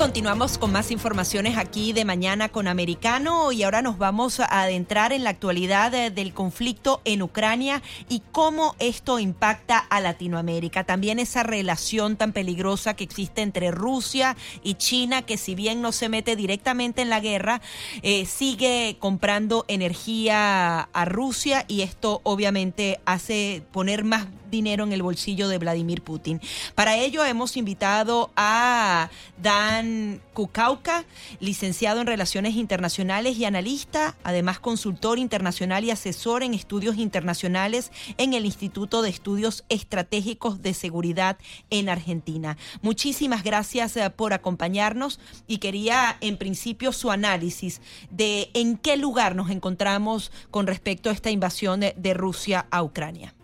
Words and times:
Continuamos 0.00 0.56
con 0.56 0.72
más 0.72 0.90
informaciones 0.92 1.58
aquí 1.58 1.92
de 1.92 2.06
mañana 2.06 2.48
con 2.48 2.68
Americano 2.68 3.52
y 3.52 3.64
ahora 3.64 3.82
nos 3.82 3.98
vamos 3.98 4.40
a 4.40 4.62
adentrar 4.62 5.12
en 5.12 5.24
la 5.24 5.30
actualidad 5.30 5.92
eh, 5.92 6.10
del 6.10 6.32
conflicto 6.32 7.02
en 7.04 7.20
Ucrania 7.20 7.82
y 8.08 8.22
cómo 8.32 8.74
esto 8.78 9.18
impacta 9.18 9.76
a 9.76 10.00
Latinoamérica. 10.00 10.84
También 10.84 11.18
esa 11.18 11.42
relación 11.42 12.16
tan 12.16 12.32
peligrosa 12.32 12.94
que 12.94 13.04
existe 13.04 13.42
entre 13.42 13.72
Rusia 13.72 14.38
y 14.62 14.76
China, 14.76 15.20
que 15.20 15.36
si 15.36 15.54
bien 15.54 15.82
no 15.82 15.92
se 15.92 16.08
mete 16.08 16.34
directamente 16.34 17.02
en 17.02 17.10
la 17.10 17.20
guerra, 17.20 17.60
eh, 18.00 18.24
sigue 18.24 18.96
comprando 19.00 19.66
energía 19.68 20.80
a 20.80 21.04
Rusia 21.04 21.66
y 21.68 21.82
esto 21.82 22.22
obviamente 22.24 23.00
hace 23.04 23.62
poner 23.70 24.04
más 24.04 24.28
dinero 24.50 24.84
en 24.84 24.92
el 24.92 25.02
bolsillo 25.02 25.48
de 25.48 25.58
Vladimir 25.58 26.02
Putin. 26.02 26.40
Para 26.74 26.96
ello 26.96 27.24
hemos 27.24 27.56
invitado 27.56 28.30
a 28.34 29.08
Dan 29.40 29.89
Kukauka, 30.32 31.04
licenciado 31.40 32.00
en 32.00 32.06
Relaciones 32.06 32.56
Internacionales 32.56 33.38
y 33.38 33.44
analista, 33.44 34.16
además 34.24 34.60
consultor 34.60 35.18
internacional 35.18 35.84
y 35.84 35.90
asesor 35.90 36.42
en 36.42 36.54
estudios 36.54 36.96
internacionales 36.96 37.90
en 38.18 38.34
el 38.34 38.44
Instituto 38.44 39.02
de 39.02 39.10
Estudios 39.10 39.64
Estratégicos 39.68 40.62
de 40.62 40.74
Seguridad 40.74 41.38
en 41.70 41.88
Argentina. 41.88 42.56
Muchísimas 42.82 43.44
gracias 43.44 43.96
eh, 43.96 44.10
por 44.10 44.32
acompañarnos 44.32 45.20
y 45.46 45.58
quería 45.58 46.16
en 46.20 46.36
principio 46.36 46.92
su 46.92 47.10
análisis 47.10 47.80
de 48.10 48.50
en 48.54 48.76
qué 48.76 48.96
lugar 48.96 49.34
nos 49.34 49.50
encontramos 49.50 50.32
con 50.50 50.66
respecto 50.66 51.10
a 51.10 51.12
esta 51.12 51.30
invasión 51.30 51.80
de, 51.80 51.94
de 51.96 52.14
Rusia 52.14 52.66
a 52.70 52.82
Ucrania. 52.82 53.34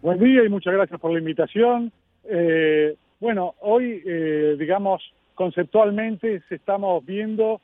Buen 0.00 0.20
día 0.20 0.44
y 0.44 0.48
muchas 0.48 0.74
gracias 0.74 1.00
por 1.00 1.12
la 1.12 1.18
invitación. 1.18 1.92
Eh, 2.24 2.96
bueno, 3.20 3.54
hoy, 3.60 4.02
eh, 4.06 4.56
digamos, 4.58 5.02
conceptualmente 5.34 6.42
estamos 6.50 7.04
viendo 7.04 7.60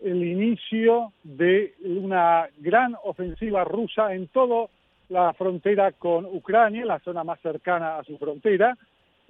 el 0.00 0.22
inicio 0.22 1.12
de 1.24 1.74
una 1.84 2.48
gran 2.58 2.94
ofensiva 3.04 3.64
rusa 3.64 4.14
en 4.14 4.28
toda 4.28 4.68
la 5.08 5.32
frontera 5.32 5.92
con 5.92 6.26
Ucrania, 6.26 6.84
la 6.84 7.00
zona 7.00 7.24
más 7.24 7.40
cercana 7.40 7.98
a 7.98 8.04
su 8.04 8.18
frontera, 8.18 8.76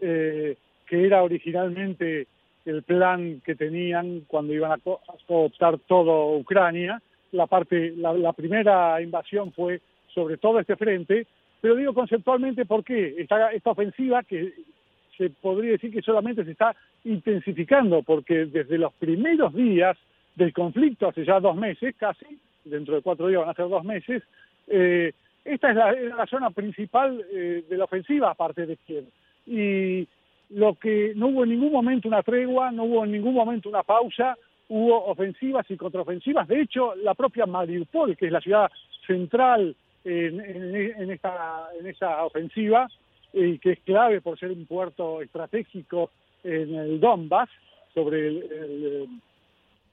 eh, 0.01 0.57
que 0.87 1.07
era 1.07 1.23
originalmente 1.23 2.27
el 2.65 2.83
plan 2.83 3.41
que 3.45 3.55
tenían 3.55 4.23
cuando 4.27 4.53
iban 4.53 4.73
a, 4.73 4.79
cooptar 5.27 5.79
todo 5.87 6.37
Ucrania. 6.37 7.01
La 7.33 7.47
parte, 7.47 7.93
la 7.97 8.33
primera 8.33 9.01
invasión 9.01 9.53
fue 9.53 9.81
sobre 10.15 10.39
todo 10.39 10.59
este 10.59 10.77
frente, 10.77 11.27
pero 11.61 11.77
digo 11.77 11.95
conceptualmente 11.95 12.65
por 12.65 12.85
qué 12.85 13.15
esta, 13.19 13.53
esta 13.53 13.71
ofensiva 13.71 14.23
que 14.23 14.53
se 15.19 15.31
podría 15.31 15.73
decir 15.73 15.93
que 15.93 16.01
solamente 16.01 16.45
se 16.45 16.53
está 16.53 16.75
intensificando, 17.05 18.03
porque 18.03 18.47
desde 18.47 18.79
los 18.79 18.93
primeros 18.95 19.53
días 19.53 19.99
del 20.37 20.53
conflicto, 20.53 21.09
hace 21.09 21.25
ya 21.25 21.41
dos 21.41 21.57
meses 21.57 21.95
casi, 21.99 22.27
dentro 22.65 22.95
de 22.95 23.03
cuatro 23.03 23.27
días 23.27 23.41
van 23.41 23.51
a 23.51 23.55
ser 23.55 23.69
dos 23.69 23.85
meses, 23.85 24.23
eh, 24.69 25.13
esta 25.45 25.71
es 25.71 25.77
la, 26.15 26.27
zona 26.27 26.51
principal 26.51 27.25
eh, 27.33 27.65
de 27.69 27.77
la 27.77 27.85
ofensiva, 27.85 28.31
aparte 28.31 28.67
de 28.67 28.77
Kiev. 28.77 29.05
Y 29.47 30.07
lo 30.51 30.75
que 30.75 31.13
no 31.17 31.29
hubo 31.29 31.45
en 31.45 31.51
ningún 31.51 31.73
momento 31.73 32.07
una 32.07 32.23
tregua, 32.23 32.71
no 32.71 32.85
hubo 32.85 33.05
en 33.05 33.13
ningún 33.13 33.35
momento 33.35 33.69
una 33.69 33.83
pausa, 33.83 34.37
hubo 34.69 35.07
ofensivas 35.07 35.69
y 35.71 35.77
contraofensivas. 35.77 36.47
De 36.49 36.61
hecho, 36.61 36.95
la 36.97 37.15
propia 37.15 37.47
Mariupol, 37.47 38.17
que 38.17 38.27
es 38.27 38.33
la 38.33 38.41
ciudad 38.41 38.71
central 39.07 39.75
en, 40.05 41.11
esta, 41.11 41.69
en 41.79 41.87
esa 41.87 42.25
ofensiva, 42.25 42.89
y 43.33 43.59
que 43.59 43.73
es 43.73 43.81
clave 43.81 44.21
por 44.21 44.39
ser 44.39 44.51
un 44.51 44.67
puerto 44.67 45.23
estratégico 45.23 46.11
en 46.45 46.75
el 46.75 47.01
Donbass, 47.01 47.51
sobre 47.95 48.29
el, 48.29 49.09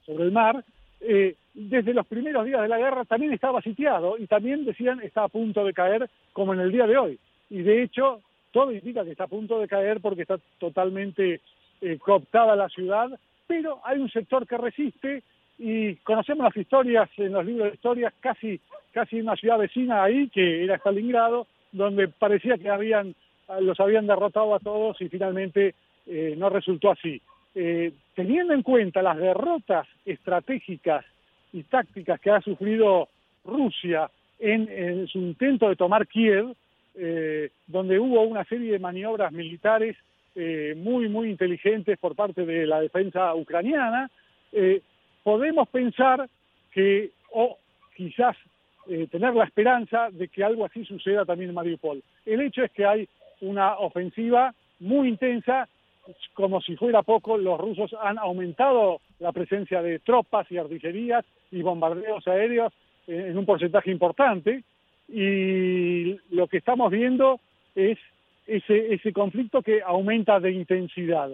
sobre 0.05 0.23
el 0.25 0.31
mar, 0.31 0.63
eh, 1.01 1.35
desde 1.53 1.93
los 1.93 2.05
primeros 2.07 2.45
días 2.45 2.61
de 2.61 2.67
la 2.67 2.77
guerra 2.77 3.05
también 3.05 3.33
estaba 3.33 3.61
sitiado 3.61 4.17
y 4.17 4.27
también 4.27 4.65
decían 4.65 5.01
está 5.01 5.23
a 5.23 5.27
punto 5.27 5.63
de 5.63 5.73
caer 5.73 6.09
como 6.33 6.53
en 6.53 6.59
el 6.59 6.71
día 6.71 6.87
de 6.87 6.97
hoy. 6.97 7.19
Y 7.49 7.61
de 7.61 7.83
hecho, 7.83 8.21
todo 8.51 8.71
indica 8.71 9.03
que 9.03 9.11
está 9.11 9.25
a 9.25 9.27
punto 9.27 9.59
de 9.59 9.67
caer 9.67 9.99
porque 10.01 10.23
está 10.23 10.37
totalmente 10.59 11.41
eh, 11.81 11.97
cooptada 11.97 12.55
la 12.55 12.69
ciudad, 12.69 13.09
pero 13.47 13.79
hay 13.83 13.99
un 13.99 14.09
sector 14.09 14.47
que 14.47 14.57
resiste 14.57 15.23
y 15.57 15.95
conocemos 15.97 16.43
las 16.43 16.57
historias 16.57 17.09
en 17.17 17.33
los 17.33 17.45
libros 17.45 17.69
de 17.69 17.75
historias, 17.75 18.13
casi, 18.19 18.59
casi 18.91 19.21
una 19.21 19.35
ciudad 19.35 19.57
vecina 19.57 20.03
ahí, 20.03 20.29
que 20.29 20.63
era 20.63 20.77
Stalingrado, 20.77 21.47
donde 21.71 22.07
parecía 22.07 22.57
que 22.57 22.69
habían, 22.69 23.15
los 23.61 23.79
habían 23.79 24.07
derrotado 24.07 24.55
a 24.55 24.59
todos 24.59 24.99
y 25.01 25.09
finalmente 25.09 25.75
eh, 26.07 26.35
no 26.37 26.49
resultó 26.49 26.91
así. 26.91 27.21
Eh, 27.53 27.91
teniendo 28.13 28.53
en 28.53 28.63
cuenta 28.63 29.01
las 29.01 29.17
derrotas 29.17 29.87
estratégicas 30.05 31.05
y 31.53 31.63
tácticas 31.63 32.19
que 32.19 32.31
ha 32.31 32.41
sufrido 32.41 33.07
Rusia 33.45 34.09
en, 34.39 35.07
su 35.07 35.19
intento 35.19 35.69
de 35.69 35.75
tomar 35.75 36.07
Kiev, 36.07 36.53
eh, 36.95 37.49
donde 37.67 37.99
hubo 37.99 38.21
una 38.23 38.43
serie 38.45 38.73
de 38.73 38.79
maniobras 38.79 39.31
militares 39.31 39.95
muy, 40.75 41.07
muy 41.07 41.29
inteligentes 41.29 41.97
por 41.97 42.13
parte 42.13 42.45
de 42.45 42.65
la 42.65 42.81
defensa 42.81 43.33
ucraniana, 43.33 44.11
podemos 45.23 45.69
pensar 45.69 46.27
que, 46.73 47.11
o 47.31 47.57
quizás 47.95 48.35
eh, 48.87 49.07
tener 49.09 49.33
la 49.33 49.45
esperanza 49.45 50.09
de 50.11 50.27
que 50.27 50.43
algo 50.43 50.63
así 50.63 50.85
suceda 50.85 51.25
también 51.25 51.49
en 51.49 51.55
Mariupol. 51.55 52.03
El 52.23 52.41
hecho 52.41 52.63
es 52.63 52.71
que 52.71 52.85
hay 52.85 53.09
una 53.41 53.77
ofensiva 53.77 54.53
muy 54.79 55.09
intensa, 55.09 55.67
como 56.33 56.61
si 56.61 56.75
fuera 56.75 57.03
poco, 57.03 57.37
los 57.37 57.59
rusos 57.59 57.95
han 58.01 58.17
aumentado 58.17 58.99
la 59.19 59.31
presencia 59.31 59.81
de 59.81 59.99
tropas 59.99 60.49
y 60.51 60.57
artillerías 60.57 61.25
y 61.51 61.61
bombardeos 61.61 62.27
aéreos 62.27 62.73
en 63.07 63.37
un 63.37 63.45
porcentaje 63.45 63.91
importante 63.91 64.63
y 65.07 66.17
lo 66.31 66.47
que 66.47 66.57
estamos 66.57 66.91
viendo 66.91 67.39
es 67.75 67.97
ese, 68.47 68.93
ese 68.93 69.13
conflicto 69.13 69.61
que 69.61 69.81
aumenta 69.81 70.39
de 70.39 70.51
intensidad. 70.51 71.29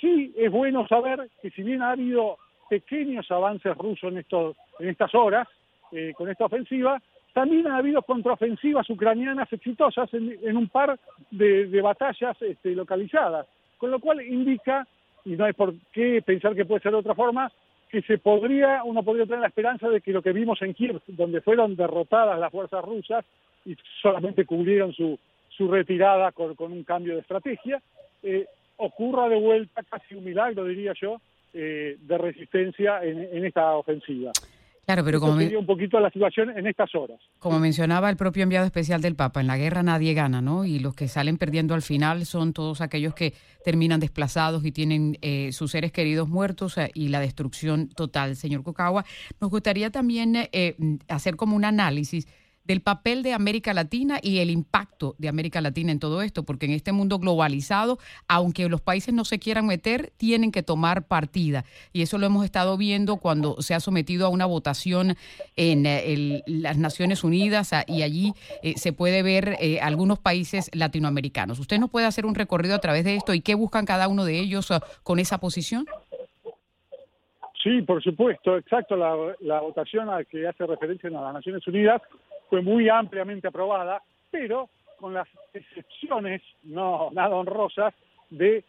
Sí 0.00 0.32
es 0.36 0.50
bueno 0.50 0.86
saber 0.88 1.28
que 1.40 1.50
si 1.50 1.62
bien 1.62 1.82
ha 1.82 1.92
habido 1.92 2.38
pequeños 2.68 3.30
avances 3.30 3.76
rusos 3.76 4.10
en, 4.10 4.18
estos, 4.18 4.56
en 4.78 4.88
estas 4.88 5.14
horas, 5.14 5.46
eh, 5.92 6.12
con 6.16 6.30
esta 6.30 6.46
ofensiva, 6.46 7.00
también 7.32 7.66
ha 7.68 7.76
habido 7.76 8.02
contraofensivas 8.02 8.88
ucranianas 8.90 9.52
exitosas 9.52 10.12
en, 10.12 10.56
un 10.56 10.68
par 10.68 10.98
de, 11.30 11.80
batallas 11.80 12.40
este, 12.42 12.74
localizadas, 12.74 13.46
con 13.78 13.90
lo 13.90 14.00
cual 14.00 14.20
indica, 14.20 14.86
y 15.24 15.30
no 15.30 15.44
hay 15.44 15.52
por 15.52 15.74
qué 15.92 16.22
pensar 16.22 16.54
que 16.54 16.64
puede 16.64 16.82
ser 16.82 16.92
de 16.92 16.98
otra 16.98 17.14
forma, 17.14 17.50
que 17.90 18.02
se 18.02 18.18
podría, 18.18 18.84
uno 18.84 19.02
podría 19.02 19.26
tener 19.26 19.40
la 19.40 19.48
esperanza 19.48 19.88
de 19.88 20.00
que 20.00 20.12
lo 20.12 20.22
que 20.22 20.32
vimos 20.32 20.60
en 20.62 20.74
Kiev, 20.74 21.00
donde 21.06 21.40
fueron 21.42 21.76
derrotadas 21.76 22.38
las 22.38 22.50
fuerzas 22.50 22.84
rusas 22.84 23.24
y 23.64 23.76
solamente 24.00 24.44
cubrieron 24.44 24.92
su, 24.92 25.18
su 25.50 25.70
retirada 25.70 26.32
con, 26.32 26.54
un 26.58 26.84
cambio 26.84 27.14
de 27.14 27.20
estrategia, 27.20 27.82
eh, 28.22 28.46
ocurra 28.76 29.28
de 29.28 29.36
vuelta 29.36 29.82
casi 29.82 30.14
un 30.14 30.24
milagro, 30.24 30.64
diría 30.64 30.92
yo, 31.00 31.20
eh, 31.54 31.98
de 32.00 32.18
resistencia 32.18 33.04
en, 33.04 33.44
esta 33.44 33.74
ofensiva. 33.74 34.32
Claro, 34.84 35.04
pero 35.04 35.20
como 35.20 35.34
un 35.34 35.66
poquito 35.66 36.00
la 36.00 36.10
situación 36.10 36.50
en 36.58 36.66
estas 36.66 36.92
horas. 36.94 37.20
Como 37.38 37.60
mencionaba 37.60 38.10
el 38.10 38.16
propio 38.16 38.42
enviado 38.42 38.66
especial 38.66 39.00
del 39.00 39.14
Papa, 39.14 39.40
en 39.40 39.46
la 39.46 39.56
guerra 39.56 39.84
nadie 39.84 40.12
gana, 40.12 40.40
¿no? 40.40 40.64
Y 40.64 40.80
los 40.80 40.94
que 40.94 41.06
salen 41.06 41.38
perdiendo 41.38 41.74
al 41.74 41.82
final 41.82 42.26
son 42.26 42.52
todos 42.52 42.80
aquellos 42.80 43.14
que 43.14 43.32
terminan 43.64 44.00
desplazados 44.00 44.64
y 44.64 44.72
tienen 44.72 45.18
eh, 45.22 45.52
sus 45.52 45.70
seres 45.70 45.92
queridos 45.92 46.28
muertos 46.28 46.78
eh, 46.78 46.90
y 46.94 47.08
la 47.08 47.20
destrucción 47.20 47.90
total. 47.90 48.34
Señor 48.34 48.64
Cocawa, 48.64 49.04
nos 49.40 49.50
gustaría 49.50 49.90
también 49.90 50.36
hacer 51.08 51.36
como 51.36 51.54
un 51.54 51.64
análisis 51.64 52.26
del 52.64 52.80
papel 52.80 53.22
de 53.22 53.32
América 53.32 53.74
Latina 53.74 54.18
y 54.22 54.38
el 54.38 54.50
impacto 54.50 55.14
de 55.18 55.28
América 55.28 55.60
Latina 55.60 55.92
en 55.92 55.98
todo 55.98 56.22
esto, 56.22 56.44
porque 56.44 56.66
en 56.66 56.72
este 56.72 56.92
mundo 56.92 57.18
globalizado, 57.18 57.98
aunque 58.28 58.68
los 58.68 58.80
países 58.80 59.12
no 59.14 59.24
se 59.24 59.38
quieran 59.38 59.66
meter, 59.66 60.12
tienen 60.16 60.52
que 60.52 60.62
tomar 60.62 61.06
partida. 61.06 61.64
Y 61.92 62.02
eso 62.02 62.18
lo 62.18 62.26
hemos 62.26 62.44
estado 62.44 62.76
viendo 62.76 63.16
cuando 63.16 63.60
se 63.60 63.74
ha 63.74 63.80
sometido 63.80 64.26
a 64.26 64.28
una 64.28 64.46
votación 64.46 65.16
en, 65.56 65.86
eh, 65.86 66.42
las 66.46 66.78
Naciones 66.78 67.24
Unidas 67.24 67.72
y 67.86 68.02
allí 68.02 68.32
eh, 68.62 68.74
se 68.76 68.92
puede 68.92 69.22
ver 69.22 69.56
eh, 69.60 69.80
algunos 69.80 70.18
países 70.18 70.70
latinoamericanos. 70.72 71.58
¿Usted 71.58 71.78
nos 71.78 71.90
puede 71.90 72.06
hacer 72.06 72.26
un 72.26 72.34
recorrido 72.34 72.74
a 72.74 72.78
través 72.78 73.04
de 73.04 73.16
esto 73.16 73.34
y 73.34 73.40
qué 73.40 73.54
buscan 73.54 73.86
cada 73.86 74.08
uno 74.08 74.24
de 74.24 74.38
ellos 74.38 74.70
ah, 74.70 74.80
con 75.02 75.18
esa 75.18 75.38
posición? 75.38 75.86
Sí, 77.62 77.82
por 77.82 78.02
supuesto, 78.02 78.56
exacto. 78.56 78.96
La, 78.96 79.14
la 79.40 79.60
votación 79.60 80.10
a 80.10 80.24
que 80.24 80.48
hace 80.48 80.66
referencia 80.66 81.08
a 81.08 81.12
las 81.12 81.34
Naciones 81.34 81.66
Unidas 81.66 82.02
fue 82.52 82.60
muy 82.60 82.86
ampliamente 82.90 83.48
aprobada, 83.48 84.02
pero 84.30 84.68
con 85.00 85.14
las 85.14 85.26
excepciones, 85.54 86.42
no 86.64 87.08
nada 87.10 87.34
honrosas, 87.34 87.94
de 88.28 88.62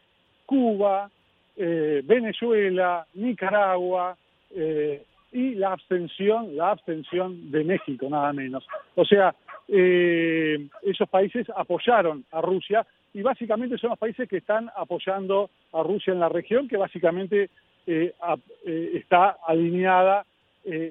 Cuba, 0.45 1.11
eh, 1.57 2.01
Venezuela, 2.05 3.05
Nicaragua 3.15 4.15
eh, 4.55 5.03
y 5.33 5.55
la 5.55 5.73
abstención, 5.73 6.55
la 6.55 6.71
abstención 6.71 7.51
de 7.51 7.65
México, 7.65 8.07
nada 8.09 8.31
menos. 8.31 8.65
O 8.95 9.03
sea, 9.03 9.35
eh, 9.67 10.65
esos 10.83 11.09
países 11.09 11.45
apoyaron 11.53 12.23
a 12.31 12.39
Rusia 12.39 12.87
y 13.13 13.21
básicamente 13.21 13.77
son 13.77 13.89
los 13.89 13.99
países 13.99 14.29
que 14.29 14.37
están 14.37 14.71
apoyando 14.77 15.49
a 15.73 15.83
Rusia 15.83 16.13
en 16.13 16.21
la 16.21 16.29
región, 16.29 16.69
que 16.69 16.77
básicamente 16.77 17.49
está 17.85 19.39
alineada 19.45 20.25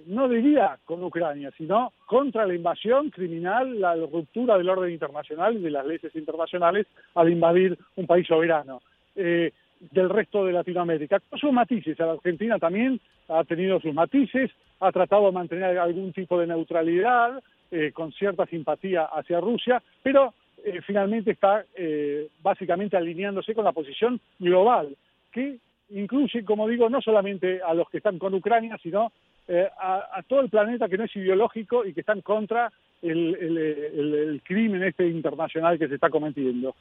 no 0.06 0.28
diría 0.28 0.78
con 0.84 1.02
Ucrania, 1.02 1.50
sino 1.56 1.92
contra 2.06 2.46
la 2.46 2.54
invasión 2.54 3.10
criminal, 3.10 3.80
la 3.80 3.94
ruptura 3.94 4.58
del 4.58 4.68
orden 4.68 4.92
internacional 4.92 5.56
y 5.56 5.60
de 5.60 5.70
las 5.70 5.86
leyes 5.86 6.14
internacionales 6.14 6.86
al 7.14 7.32
invadir 7.32 7.78
un 7.96 8.06
país 8.06 8.26
soberano. 8.26 8.82
Eh, 9.16 9.52
del 9.90 10.08
resto 10.08 10.44
de 10.44 10.52
Latinoamérica, 10.52 11.20
con 11.20 11.38
sus 11.38 11.52
matices. 11.52 11.98
La 11.98 12.12
Argentina 12.12 12.58
también 12.58 13.00
ha 13.28 13.44
tenido 13.44 13.80
sus 13.80 13.92
matices, 13.92 14.50
ha 14.80 14.92
tratado 14.92 15.26
de 15.26 15.32
mantener 15.32 15.78
algún 15.78 16.12
tipo 16.12 16.38
de 16.38 16.46
neutralidad, 16.46 17.42
eh, 17.70 17.90
con 17.92 18.12
cierta 18.12 18.46
simpatía 18.46 19.04
hacia 19.04 19.40
Rusia, 19.40 19.82
pero 20.02 20.34
eh, 20.64 20.80
finalmente 20.86 21.32
está 21.32 21.64
eh, 21.74 22.28
básicamente 22.42 22.96
alineándose 22.96 23.54
con 23.54 23.64
la 23.64 23.72
posición 23.72 24.20
global, 24.38 24.96
que 25.32 25.58
incluye, 25.90 26.44
como 26.44 26.68
digo, 26.68 26.88
no 26.88 27.00
solamente 27.00 27.60
a 27.62 27.74
los 27.74 27.88
que 27.90 27.98
están 27.98 28.18
con 28.18 28.34
Ucrania, 28.34 28.78
sino 28.82 29.12
a, 29.48 30.22
todo 30.28 30.40
el 30.40 30.48
planeta 30.48 30.88
que 30.88 30.96
no 30.96 31.04
es 31.04 31.16
ideológico 31.16 31.84
y 31.84 31.92
que 31.92 32.00
están 32.00 32.20
contra 32.20 32.72
el, 33.02 33.34
el 33.36 34.40
crimen 34.44 34.82
este 34.84 35.06
internacional 35.08 35.78
que 35.78 35.88
se 35.88 35.96
está 35.96 36.08
cometiendo. 36.10 36.74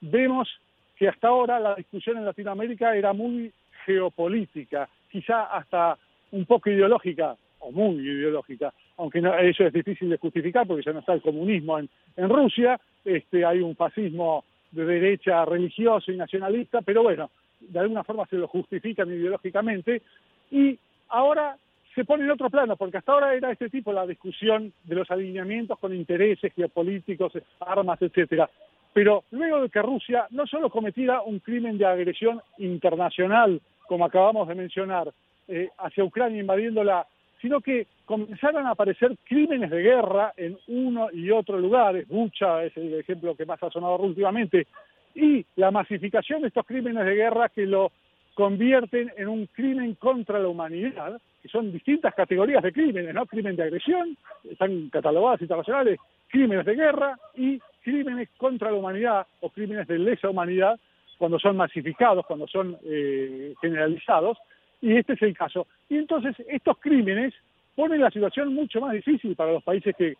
vemos 0.00 0.48
que 0.96 1.08
hasta 1.08 1.28
ahora 1.28 1.60
la 1.60 1.74
discusión 1.74 2.16
en 2.16 2.24
Latinoamérica 2.24 2.96
era 2.96 3.12
muy 3.12 3.52
geopolítica, 3.84 4.88
quizá 5.10 5.44
hasta 5.44 5.96
un 6.32 6.44
poco 6.46 6.70
ideológica, 6.70 7.36
o 7.60 7.70
muy 7.70 7.96
ideológica, 7.96 8.72
aunque 8.96 9.22
eso 9.42 9.64
es 9.64 9.72
difícil 9.72 10.10
de 10.10 10.18
justificar 10.18 10.66
porque 10.66 10.82
ya 10.84 10.92
no 10.92 11.00
está 11.00 11.14
el 11.14 11.22
comunismo 11.22 11.78
en, 11.78 11.88
Rusia, 12.28 12.80
este, 13.04 13.44
hay 13.44 13.60
un 13.60 13.76
fascismo 13.76 14.44
de 14.70 14.84
derecha 14.84 15.44
religioso 15.44 16.10
y 16.12 16.16
nacionalista, 16.16 16.82
pero 16.82 17.02
bueno, 17.02 17.30
de 17.60 17.78
alguna 17.78 18.04
forma 18.04 18.26
se 18.26 18.36
lo 18.36 18.48
justifican 18.48 19.08
ideológicamente, 19.08 20.02
y 20.50 20.78
ahora 21.08 21.56
se 21.94 22.04
pone 22.04 22.24
en 22.24 22.30
otro 22.30 22.50
plano, 22.50 22.76
porque 22.76 22.98
hasta 22.98 23.12
ahora 23.12 23.34
era 23.34 23.50
este 23.50 23.70
tipo 23.70 23.92
la 23.92 24.06
discusión 24.06 24.72
de 24.84 24.94
los 24.94 25.10
alineamientos 25.10 25.78
con 25.78 25.94
intereses 25.94 26.52
geopolíticos, 26.54 27.32
armas, 27.60 28.00
etcétera. 28.02 28.50
Pero 28.92 29.24
luego 29.30 29.62
de 29.62 29.70
que 29.70 29.80
Rusia 29.80 30.26
no 30.30 30.46
solo 30.46 30.68
cometiera 30.68 31.22
un 31.22 31.38
crimen 31.38 31.78
de 31.78 31.86
agresión 31.86 32.42
internacional, 32.58 33.60
como 33.88 34.04
acabamos 34.04 34.46
de 34.48 34.54
mencionar, 34.54 35.12
eh, 35.48 35.70
hacia 35.78 36.04
Ucrania 36.04 36.40
invadiéndola, 36.40 37.06
sino 37.40 37.60
que 37.60 37.86
comenzaron 38.04 38.66
a 38.66 38.70
aparecer 38.70 39.16
crímenes 39.24 39.70
de 39.70 39.82
guerra 39.82 40.32
en 40.36 40.58
uno 40.68 41.08
y 41.12 41.30
otro 41.30 41.58
lugar, 41.58 42.04
Bucha 42.06 42.64
es 42.64 42.76
el 42.76 42.94
ejemplo 42.94 43.34
que 43.34 43.46
más 43.46 43.62
ha 43.62 43.70
sonado 43.70 43.98
últimamente, 43.98 44.66
y 45.14 45.44
la 45.56 45.70
masificación 45.70 46.42
de 46.42 46.48
estos 46.48 46.66
crímenes 46.66 47.04
de 47.04 47.14
guerra 47.14 47.48
que 47.48 47.64
lo 47.64 47.90
convierten 48.36 49.10
en 49.16 49.28
un 49.28 49.46
crimen 49.46 49.94
contra 49.94 50.38
la 50.38 50.48
humanidad, 50.48 51.18
que 51.42 51.48
son 51.48 51.72
distintas 51.72 52.14
categorías 52.14 52.62
de 52.62 52.70
crímenes, 52.70 53.14
¿no? 53.14 53.24
Crimen 53.24 53.56
de 53.56 53.62
agresión, 53.62 54.14
están 54.44 54.90
catalogadas 54.90 55.40
internacionales, 55.40 55.98
crímenes 56.28 56.66
de 56.66 56.74
guerra 56.74 57.18
y 57.34 57.58
crímenes 57.82 58.28
contra 58.36 58.70
la 58.70 58.76
humanidad 58.76 59.26
o 59.40 59.48
crímenes 59.48 59.88
de 59.88 59.98
lesa 59.98 60.28
humanidad 60.28 60.78
cuando 61.16 61.38
son 61.38 61.56
masificados, 61.56 62.26
cuando 62.26 62.46
son 62.46 62.76
eh, 62.84 63.54
generalizados, 63.58 64.36
y 64.82 64.94
este 64.94 65.14
es 65.14 65.22
el 65.22 65.34
caso. 65.34 65.66
Y 65.88 65.96
entonces 65.96 66.36
estos 66.46 66.76
crímenes 66.78 67.32
ponen 67.74 68.02
la 68.02 68.10
situación 68.10 68.52
mucho 68.52 68.82
más 68.82 68.92
difícil 68.92 69.34
para 69.34 69.52
los 69.52 69.62
países 69.62 69.96
que 69.96 70.12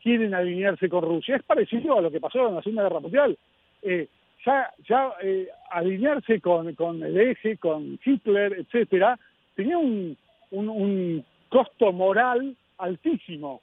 quieren 0.00 0.34
alinearse 0.34 0.88
con 0.88 1.02
Rusia. 1.02 1.34
Es 1.34 1.42
parecido 1.42 1.98
a 1.98 2.00
lo 2.00 2.12
que 2.12 2.20
pasó 2.20 2.46
en 2.46 2.54
la 2.54 2.62
Segunda 2.62 2.84
Guerra 2.84 3.00
Mundial. 3.00 3.36
Eh, 3.82 4.06
ya 4.46 4.72
ya 4.88 5.12
eh, 5.22 5.48
alinearse 5.70 6.40
con, 6.40 6.74
con 6.74 7.02
el 7.02 7.18
eje, 7.18 7.58
con 7.58 7.98
Hitler, 8.04 8.52
etcétera, 8.54 9.18
tenía 9.56 9.76
un, 9.76 10.16
un, 10.52 10.68
un 10.68 11.24
costo 11.50 11.92
moral 11.92 12.56
altísimo. 12.78 13.60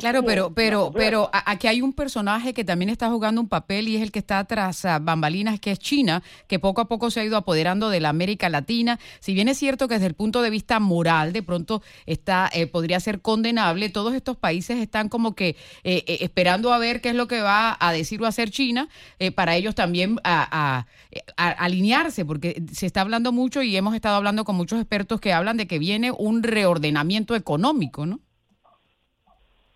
Claro, 0.00 0.22
pero 0.24 0.52
pero 0.52 0.92
pero 0.94 1.30
aquí 1.32 1.66
hay 1.66 1.80
un 1.80 1.94
personaje 1.94 2.52
que 2.52 2.62
también 2.64 2.90
está 2.90 3.08
jugando 3.08 3.40
un 3.40 3.48
papel 3.48 3.88
y 3.88 3.96
es 3.96 4.02
el 4.02 4.12
que 4.12 4.18
está 4.18 4.44
tras 4.44 4.84
ah, 4.84 4.98
bambalinas, 4.98 5.60
que 5.60 5.70
es 5.70 5.78
China, 5.78 6.22
que 6.46 6.58
poco 6.58 6.82
a 6.82 6.88
poco 6.88 7.10
se 7.10 7.20
ha 7.20 7.24
ido 7.24 7.36
apoderando 7.36 7.88
de 7.88 8.00
la 8.00 8.10
América 8.10 8.48
Latina. 8.50 9.00
Si 9.20 9.32
bien 9.32 9.48
es 9.48 9.58
cierto 9.58 9.88
que 9.88 9.94
desde 9.94 10.08
el 10.08 10.14
punto 10.14 10.42
de 10.42 10.50
vista 10.50 10.78
moral 10.78 11.32
de 11.32 11.42
pronto 11.42 11.82
está 12.04 12.50
eh, 12.52 12.66
podría 12.66 13.00
ser 13.00 13.22
condenable, 13.22 13.88
todos 13.88 14.14
estos 14.14 14.36
países 14.36 14.78
están 14.78 15.08
como 15.08 15.34
que 15.34 15.56
eh, 15.84 16.04
eh, 16.06 16.18
esperando 16.20 16.72
a 16.72 16.78
ver 16.78 17.00
qué 17.00 17.08
es 17.08 17.14
lo 17.14 17.26
que 17.26 17.40
va 17.40 17.76
a 17.80 17.92
decir 17.92 18.20
o 18.22 18.26
hacer 18.26 18.50
China 18.50 18.88
para 19.34 19.56
ellos 19.56 19.74
también 19.74 20.18
a, 20.24 20.86
alinearse, 21.36 22.24
porque 22.24 22.62
se 22.72 22.86
está 22.86 23.00
hablando 23.00 23.32
mucho 23.32 23.62
y 23.62 23.76
hemos 23.76 23.94
estado 23.94 24.16
hablando 24.16 24.44
con 24.44 24.56
muchos 24.56 24.80
expertos 24.80 25.20
que 25.20 25.32
hablan 25.32 25.56
de 25.56 25.66
que 25.66 25.78
viene 25.78 26.10
un 26.10 26.42
reordenamiento 26.42 27.34
económico, 27.34 28.06
¿no? 28.06 28.20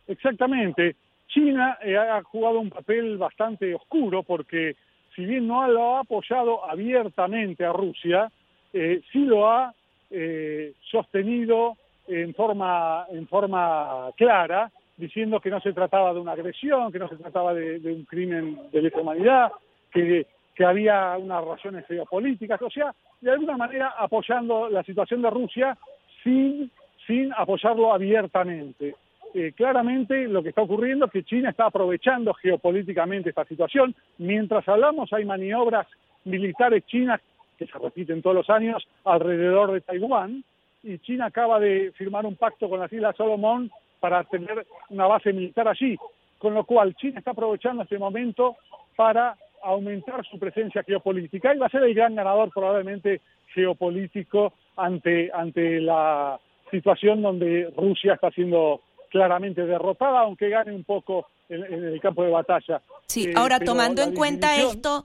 Exactamente. 0.06 0.97
China 1.29 1.79
eh, 1.82 1.97
ha 1.97 2.23
jugado 2.23 2.61
un 2.61 2.70
papel 2.70 3.19
bastante 3.19 3.75
oscuro 3.75 4.23
porque 4.23 4.76
si 5.14 5.25
bien 5.25 5.47
no 5.47 5.67
lo 5.69 5.97
ha 5.97 6.00
apoyado 6.00 6.69
abiertamente 6.69 7.64
a 7.64 7.73
Rusia, 7.73 8.31
eh, 8.73 9.00
sí 9.11 9.25
lo 9.25 9.50
ha 9.50 9.75
eh, 10.11 10.75
sostenido 10.91 11.76
en 12.06 12.35
forma, 12.35 13.06
en 13.11 13.26
forma 13.26 14.11
clara, 14.17 14.70
diciendo 14.97 15.41
que 15.41 15.50
no 15.50 15.61
se 15.61 15.73
trataba 15.73 16.12
de 16.14 16.20
una 16.20 16.32
agresión, 16.32 16.93
que 16.93 16.99
no 16.99 17.08
se 17.08 17.17
trataba 17.17 17.53
de, 17.55 17.81
un 17.85 18.05
crimen 18.05 18.58
de 18.70 18.82
lesa 18.82 19.00
humanidad, 19.00 19.50
que, 19.91 20.26
que 20.55 20.64
había 20.64 21.17
unas 21.19 21.44
razones 21.44 21.87
geopolíticas, 21.87 22.61
o 22.62 22.70
sea, 22.70 22.94
de 23.20 23.31
alguna 23.31 23.56
manera 23.56 23.94
apoyando 23.99 24.69
la 24.69 24.82
situación 24.85 25.23
de 25.23 25.31
Rusia 25.31 25.76
sin, 26.23 26.70
sin 27.06 27.32
apoyarlo 27.37 27.93
abiertamente. 27.93 28.94
Eh, 29.38 29.52
claramente 29.52 30.28
lo 30.28 30.42
que 30.42 30.48
está 30.48 30.62
ocurriendo 30.62 31.04
es 31.04 31.12
que 31.12 31.22
China 31.22 31.50
está 31.50 31.66
aprovechando 31.66 32.32
geopolíticamente 32.32 33.28
esta 33.28 33.44
situación. 33.44 33.94
Mientras 34.16 34.66
hablamos 34.66 35.12
hay 35.12 35.26
maniobras 35.26 35.86
militares 36.24 36.86
chinas 36.86 37.20
que 37.58 37.66
se 37.66 37.78
repiten 37.78 38.22
todos 38.22 38.34
los 38.34 38.48
años 38.48 38.88
alrededor 39.04 39.72
de 39.72 39.82
Taiwán 39.82 40.42
y 40.82 40.98
China 41.00 41.26
acaba 41.26 41.60
de 41.60 41.93
firmar 41.98 42.24
un 42.24 42.36
pacto 42.36 42.70
con 42.70 42.81
las 42.81 42.90
Islas 42.90 43.14
Solomón 43.14 43.70
para 44.00 44.24
tener 44.24 44.66
una 44.88 45.06
base 45.06 45.34
militar 45.34 45.69
allí, 45.69 45.98
con 46.38 46.55
lo 46.55 46.64
cual 46.64 46.94
China 46.94 47.19
está 47.19 47.32
aprovechando 47.32 47.82
este 47.82 47.98
momento 47.98 48.56
para 48.96 49.36
aumentar 49.62 50.24
su 50.24 50.38
presencia 50.38 50.82
geopolítica 50.82 51.55
y 51.55 51.58
va 51.58 51.66
a 51.66 51.70
ser 51.70 51.82
el 51.82 51.93
gran 51.93 52.14
ganador 52.14 52.50
probablemente 52.55 53.20
geopolítico 53.52 54.55
ante, 54.76 55.31
ante 55.31 55.78
la 55.82 56.40
situación 56.70 57.20
donde 57.20 57.70
Rusia 57.76 58.14
está 58.14 58.31
siendo 58.31 58.81
claramente 59.10 59.65
derrotada, 59.65 60.20
aunque 60.20 60.48
gane 60.48 60.75
un 60.75 60.84
poco 60.84 61.27
en, 61.48 61.63
el 61.63 62.01
campo 62.01 62.22
de 62.22 62.31
batalla. 62.31 62.82
Sí, 63.06 63.25
eh, 63.25 63.32
ahora 63.36 63.60
tomando 63.60 64.03
en 64.03 64.15
cuenta 64.15 64.56
esto, 64.56 65.05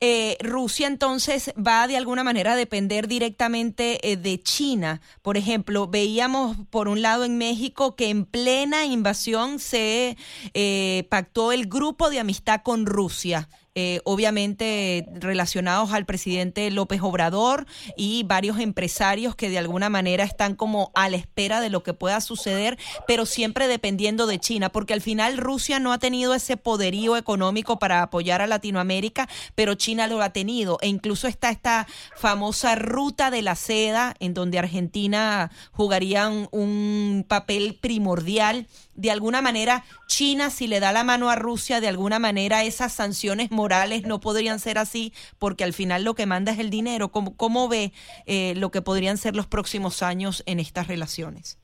eh, 0.00 0.36
Rusia 0.40 0.86
entonces 0.86 1.52
va 1.54 1.86
de 1.86 1.96
alguna 1.96 2.24
manera 2.24 2.52
a 2.52 2.56
depender 2.56 3.08
directamente 3.08 4.10
eh, 4.10 4.16
de 4.16 4.40
China. 4.40 5.00
Por 5.22 5.36
ejemplo, 5.36 5.88
veíamos 5.88 6.56
por 6.70 6.88
un 6.88 7.02
lado 7.02 7.24
en 7.24 7.38
México 7.38 7.96
que 7.96 8.10
en 8.10 8.24
plena 8.24 8.86
invasión 8.86 9.58
se 9.58 10.16
pactó 11.08 11.52
el 11.52 11.66
grupo 11.66 12.10
de 12.10 12.20
amistad 12.20 12.62
con 12.62 12.86
Rusia. 12.86 13.48
Eh, 13.80 14.00
obviamente 14.02 15.06
relacionados 15.12 15.92
al 15.92 16.04
presidente 16.04 16.68
López 16.72 17.00
Obrador 17.00 17.64
y 17.96 18.24
varios 18.24 18.58
empresarios 18.58 19.36
que 19.36 19.50
de 19.50 19.58
alguna 19.58 19.88
manera 19.88 20.24
están 20.24 20.56
como 20.56 20.90
a 20.96 21.08
la 21.08 21.16
espera 21.16 21.60
de 21.60 21.70
lo 21.70 21.84
que 21.84 21.94
pueda 21.94 22.20
suceder, 22.20 22.76
pero 23.06 23.24
siempre 23.24 23.68
dependiendo 23.68 24.26
de 24.26 24.40
China, 24.40 24.70
porque 24.70 24.94
al 24.94 25.00
final 25.00 25.36
Rusia 25.36 25.78
no 25.78 25.92
ha 25.92 25.98
tenido 25.98 26.34
ese 26.34 26.56
poderío 26.56 27.16
económico 27.16 27.78
para 27.78 28.02
apoyar 28.02 28.42
a 28.42 28.48
Latinoamérica, 28.48 29.28
pero 29.54 29.76
China 29.76 30.08
lo 30.08 30.22
ha 30.22 30.30
tenido. 30.30 30.78
E 30.80 30.88
incluso 30.88 31.28
está 31.28 31.50
esta 31.50 31.86
famosa 32.16 32.74
ruta 32.74 33.30
de 33.30 33.42
la 33.42 33.54
seda, 33.54 34.16
en 34.18 34.34
donde 34.34 34.58
Argentina 34.58 35.52
jugaría 35.70 36.28
un 36.28 37.24
papel 37.28 37.78
primordial 37.80 38.66
de 38.98 39.10
alguna 39.10 39.40
manera 39.40 39.84
China, 40.06 40.50
si 40.50 40.66
le 40.66 40.80
da 40.80 40.92
la 40.92 41.04
mano 41.04 41.30
a 41.30 41.36
Rusia, 41.36 41.80
de 41.80 41.88
alguna 41.88 42.18
manera 42.18 42.64
esas 42.64 42.92
sanciones 42.92 43.50
morales 43.50 44.06
no 44.06 44.20
podrían 44.20 44.58
ser 44.58 44.76
así, 44.76 45.12
porque 45.38 45.64
al 45.64 45.72
final 45.72 46.04
lo 46.04 46.14
que 46.14 46.26
manda 46.26 46.52
es 46.52 46.58
el 46.58 46.68
dinero. 46.68 47.08
¿Cómo, 47.08 47.36
cómo 47.36 47.68
ve 47.68 47.92
eh, 48.26 48.54
lo 48.56 48.70
que 48.70 48.82
podrían 48.82 49.16
ser 49.16 49.34
los 49.34 49.46
próximos 49.46 50.02
años 50.02 50.42
en 50.46 50.60
estas 50.60 50.88
relaciones? 50.88 51.58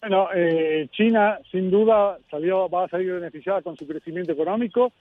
Bueno, 0.00 0.28
eh, 0.34 0.88
China 0.92 1.38
sin 1.50 1.70
duda 1.70 2.18
salió, 2.30 2.68
va 2.68 2.84
a 2.84 2.88
salir 2.88 3.12
beneficiada 3.12 3.62
con 3.62 3.76
su 3.76 3.86
crecimiento 3.86 4.32
económico. 4.32 4.92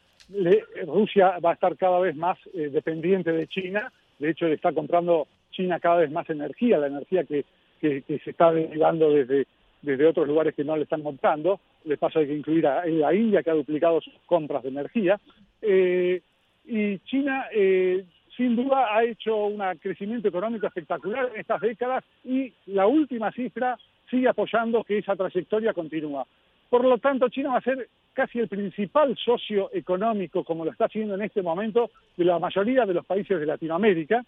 Rusia 0.85 1.39
va 1.39 1.51
a 1.51 1.53
estar 1.53 1.77
cada 1.77 1.99
vez 1.99 2.15
más 2.15 2.37
eh, 2.53 2.69
dependiente 2.69 3.31
de 3.31 3.47
China 3.47 3.91
de 4.19 4.29
hecho 4.29 4.47
le 4.47 4.55
está 4.55 4.71
comprando 4.73 5.27
China 5.51 5.79
cada 5.79 5.97
vez 5.97 6.11
más 6.11 6.29
energía, 6.29 6.77
la 6.77 6.87
energía 6.87 7.23
que, 7.23 7.45
que, 7.79 8.03
se 8.23 8.29
está 8.29 8.51
derivando 8.51 9.11
desde, 9.11 9.47
desde 9.81 10.05
otros 10.05 10.27
lugares 10.27 10.55
que 10.55 10.63
no 10.63 10.75
le 10.75 10.83
están 10.83 11.03
comprando, 11.03 11.59
de 11.83 11.97
paso 11.97 12.19
hay 12.19 12.27
que 12.27 12.35
incluir 12.35 12.67
a, 12.67 12.85
la 12.85 13.13
India 13.13 13.43
que 13.43 13.51
ha 13.51 13.55
duplicado 13.55 14.01
sus 14.01 14.13
compras 14.25 14.63
de 14.63 14.69
energía, 14.69 15.19
eh, 15.61 16.21
y 16.65 16.99
China 16.99 17.45
eh, 17.51 18.03
sin 18.35 18.55
duda 18.55 18.95
ha 18.95 19.03
hecho 19.03 19.35
un 19.45 19.61
crecimiento 19.79 20.27
económico 20.27 20.67
espectacular 20.67 21.31
en 21.33 21.39
estas 21.39 21.61
décadas 21.61 22.03
y 22.23 22.53
la 22.67 22.85
última 22.85 23.31
cifra 23.31 23.77
sigue 24.09 24.27
apoyando 24.27 24.83
que 24.83 24.99
esa 24.99 25.15
trayectoria 25.15 25.73
continúa. 25.73 26.25
Por 26.69 26.83
lo 26.83 26.97
tanto, 26.97 27.29
China 27.29 27.51
va 27.51 27.57
a 27.57 27.61
ser 27.61 27.87
casi 28.13 28.39
el 28.39 28.47
principal 28.47 29.15
socio 29.17 29.69
económico, 29.73 30.43
como 30.43 30.65
lo 30.65 30.71
está 30.71 30.85
haciendo 30.85 31.15
en 31.15 31.21
este 31.21 31.41
momento, 31.41 31.91
de 32.15 32.25
la 32.25 32.39
mayoría 32.39 32.85
de 32.85 32.93
los 32.93 33.05
países 33.05 33.39
de 33.39 33.45
Latinoamérica. 33.45 34.23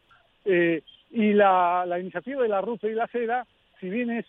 Eh, 0.45 0.81
y 1.11 1.33
la, 1.33 1.85
iniciativa 1.99 2.43
de 2.43 2.49
la 2.49 2.61
ruta 2.61 2.87
y 2.87 2.93
la 2.93 3.07
seda, 3.07 3.45
si 3.79 3.89
bien 3.89 4.09
es, 4.11 4.25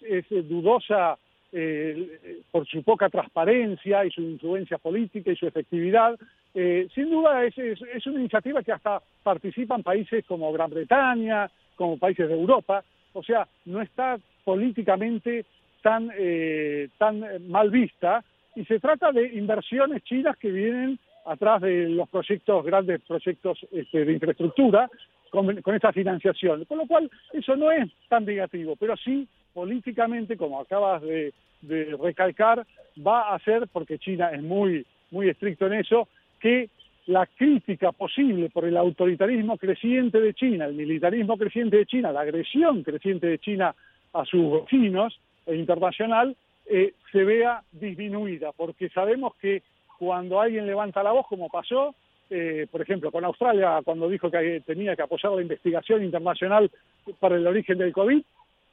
dudosa 0.49 1.19
eh, 1.53 2.41
por 2.51 2.67
su 2.67 2.83
poca 2.83 3.09
transparencia 3.09 4.05
y 4.05 4.11
su 4.11 4.23
influencia 4.23 4.79
política 4.79 5.33
y 5.33 5.37
su 5.37 5.47
efectividad, 5.47 6.19
eh, 6.55 6.89
sin 6.95 7.11
duda 7.11 7.45
es, 7.45 7.57
es, 7.59 8.07
una 8.07 8.21
iniciativa 8.21 8.63
que 8.63 8.73
hasta 8.73 9.01
participan 9.23 9.83
países 9.83 10.25
como 10.27 10.53
Gran 10.53 10.71
Bretaña, 10.71 11.51
como 11.77 11.99
países 11.99 12.29
de 12.29 12.35
Europa, 12.35 12.85
o 13.13 13.23
sea, 13.23 13.47
no 13.65 13.81
está 13.81 14.19
políticamente 14.45 15.45
tan, 15.83 16.11
eh, 16.17 16.89
tan 16.99 17.49
mal 17.49 17.71
vista 17.71 18.25
y 18.55 18.65
se 18.65 18.79
trata 18.81 19.13
de 19.13 19.35
inversiones 19.35 20.03
chinas 20.05 20.37
que 20.37 20.51
vienen 20.51 20.99
atrás 21.25 21.61
de 21.61 21.89
los 21.89 22.09
proyectos, 22.09 22.65
grandes 22.65 23.01
proyectos 23.03 23.59
este, 23.73 24.05
de 24.05 24.13
infraestructura, 24.13 24.91
con, 25.31 25.75
esta 25.75 25.93
financiación. 25.93 26.65
Con 26.65 26.79
lo 26.79 26.87
cual, 26.87 27.11
eso 27.33 27.57
no 27.57 27.71
es 27.71 27.89
tan 28.09 28.25
negativo, 28.25 28.77
pero 28.77 28.97
sí 28.97 29.27
políticamente, 29.53 30.37
como 30.37 30.61
acabas 30.61 31.03
de, 31.03 31.33
de 31.63 31.97
recalcar, 32.01 32.67
va 33.07 33.35
a 33.35 33.39
ser, 33.41 33.69
porque 33.73 33.99
China 33.99 34.31
es 34.31 34.43
muy, 34.43 34.87
muy 35.11 35.29
estricto 35.29 35.67
en 35.67 35.75
eso, 35.75 36.09
que 36.39 36.71
la 37.07 37.27
crítica 37.27 37.93
posible 37.93 38.51
por 38.51 38.65
el 38.65 38.77
autoritarismo 38.77 39.59
creciente 39.59 40.21
de 40.21 40.35
China, 40.35 40.67
el 40.67 40.75
militarismo 40.75 41.37
creciente 41.37 41.77
de 41.77 41.87
China, 41.87 42.13
la 42.13 42.21
agresión 42.21 42.83
creciente 42.83 43.27
de 43.27 43.39
China 43.39 43.75
a 44.13 44.25
sus 44.25 44.63
vecinos 44.63 45.19
e 45.47 45.57
internacional, 45.57 46.37
eh, 46.67 46.95
se 47.11 47.25
vea 47.25 47.63
disminuida, 47.73 48.53
porque 48.53 48.89
sabemos 48.91 49.35
que 49.41 49.63
cuando 49.99 50.41
alguien 50.41 50.67
levanta 50.67 51.03
la 51.03 51.13
voz, 51.13 51.27
como 51.27 51.49
pasó, 51.49 51.95
eh, 52.31 52.69
por 52.71 52.81
ejemplo, 52.81 53.11
con 53.11 53.25
Australia, 53.25 53.81
cuando 53.85 54.09
dijo 54.09 54.31
que 54.31 54.63
tenía 54.65 54.95
que 54.95 55.03
apoyar 55.03 55.33
la 55.33 55.43
investigación 55.43 56.05
internacional 56.05 56.71
para 57.19 57.37
el 57.37 57.47
origen 57.47 57.77
del 57.77 57.93
COVID, 57.93 58.23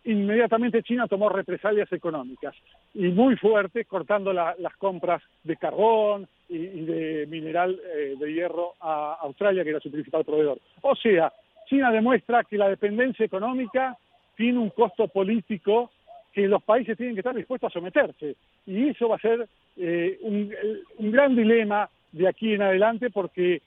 inmediatamente 0.07 0.83
China 0.83 1.07
tomó 1.07 1.29
represalias 1.29 1.91
económicas 1.91 2.55
y 2.93 3.07
muy 3.09 3.35
fuertes, 3.35 3.85
cortando 3.87 4.31
las 4.33 4.75
compras 4.77 5.21
de 5.43 5.57
carbón 5.57 6.27
y, 6.49 6.57
de 6.57 7.27
mineral 7.27 7.79
eh, 7.95 8.15
de 8.17 8.33
hierro 8.33 8.73
a 8.79 9.17
Australia, 9.21 9.63
que 9.63 9.71
era 9.71 9.79
su 9.79 9.91
principal 9.91 10.23
proveedor. 10.23 10.59
O 10.81 10.95
sea, 10.95 11.31
China 11.67 11.91
demuestra 11.91 12.43
que 12.45 12.57
la 12.57 12.69
dependencia 12.69 13.25
económica 13.25 13.97
tiene 14.35 14.59
un 14.59 14.69
costo 14.69 15.07
político 15.09 15.91
que 16.31 16.47
los 16.47 16.63
países 16.63 16.95
tienen 16.95 17.15
que 17.15 17.21
estar 17.21 17.35
dispuestos 17.35 17.69
a 17.69 17.73
someterse. 17.73 18.35
Y 18.65 18.89
eso 18.89 19.09
va 19.09 19.17
a 19.17 19.19
ser 19.19 19.47
eh, 19.75 20.17
un, 20.21 20.53
un 20.99 21.11
gran 21.11 21.35
dilema 21.35 21.89
de 22.13 22.27
aquí 22.27 22.53
en 22.53 22.61
adelante 22.61 23.09
porque 23.09 23.61